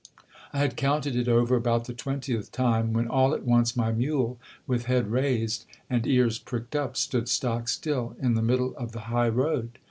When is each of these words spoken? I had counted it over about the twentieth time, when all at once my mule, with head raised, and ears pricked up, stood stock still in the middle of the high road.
I 0.51 0.57
had 0.57 0.77
counted 0.77 1.15
it 1.15 1.27
over 1.27 1.55
about 1.55 1.85
the 1.85 1.93
twentieth 1.93 2.51
time, 2.51 2.91
when 2.91 3.07
all 3.07 3.35
at 3.35 3.45
once 3.45 3.75
my 3.77 3.91
mule, 3.91 4.39
with 4.65 4.85
head 4.85 5.11
raised, 5.11 5.65
and 5.91 6.07
ears 6.07 6.39
pricked 6.39 6.75
up, 6.75 6.97
stood 6.97 7.29
stock 7.29 7.67
still 7.67 8.15
in 8.19 8.33
the 8.33 8.41
middle 8.41 8.75
of 8.77 8.93
the 8.93 9.01
high 9.13 9.29
road. 9.29 9.77